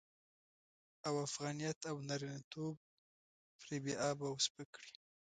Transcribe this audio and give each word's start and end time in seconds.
او 1.07 1.15
افغانيت 1.27 1.79
او 1.89 1.95
نارينه 2.07 2.41
توب 2.53 2.75
پرې 3.59 3.75
بې 3.83 3.93
آبه 4.09 4.25
او 4.29 4.35
سپک 4.45 4.67
کړي. 4.75 4.91